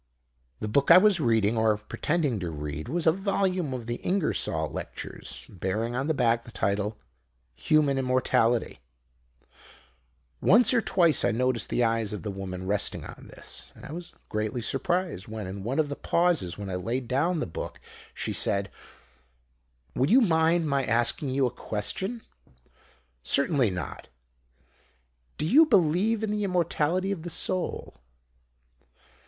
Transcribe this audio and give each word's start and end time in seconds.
"The 0.57 0.67
book 0.67 0.89
I 0.89 0.97
was 0.97 1.19
reading, 1.19 1.55
or 1.55 1.77
pretending 1.77 2.39
to 2.39 2.49
read, 2.49 2.89
was 2.89 3.05
a 3.05 3.11
volume 3.11 3.71
of 3.71 3.85
the 3.85 3.97
Ingersoll 3.97 4.67
Lectures, 4.71 5.45
bearing 5.47 5.93
on 5.95 6.07
the 6.07 6.15
back 6.15 6.43
the 6.43 6.49
title 6.49 6.97
Human 7.53 7.99
Immortality. 7.99 8.79
Once 10.41 10.73
or 10.73 10.81
twice 10.81 11.23
I 11.23 11.29
noticed 11.29 11.69
the 11.69 11.83
eyes 11.83 12.13
of 12.13 12.23
the 12.23 12.31
woman 12.31 12.65
resting 12.65 13.05
on 13.05 13.27
this, 13.29 13.71
but 13.75 13.83
I 13.85 13.91
was 13.91 14.15
greatly 14.27 14.59
surprised 14.61 15.27
when, 15.27 15.45
in 15.45 15.63
one 15.63 15.77
of 15.77 15.87
the 15.87 15.95
pauses 15.95 16.57
when 16.57 16.71
I 16.71 16.75
laid 16.77 17.07
down 17.07 17.39
the 17.39 17.45
book, 17.45 17.79
she 18.11 18.33
said 18.33 18.71
"'Would 19.93 20.09
you 20.09 20.21
mind 20.21 20.67
my 20.67 20.83
asking 20.83 21.29
you 21.29 21.45
a 21.45 21.51
question?' 21.51 22.23
"'Certainly 23.21 23.69
not.' 23.69 24.07
"'Do 25.37 25.45
you 25.45 25.67
believe 25.67 26.23
in 26.23 26.31
the 26.31 26.43
Immortality 26.43 27.11
of 27.11 27.21
the 27.21 27.29
Soul?' 27.29 28.01